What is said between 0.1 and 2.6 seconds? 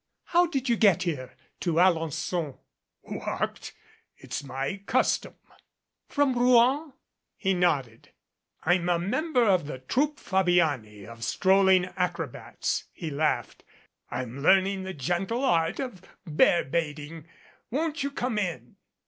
"How did you get here to Alen9on?"